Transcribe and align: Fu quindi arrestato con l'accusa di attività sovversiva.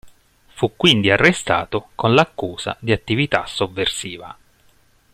Fu 0.55 0.71
quindi 0.77 1.11
arrestato 1.11 1.89
con 1.93 2.15
l'accusa 2.15 2.75
di 2.79 2.91
attività 2.91 3.45
sovversiva. 3.45 4.35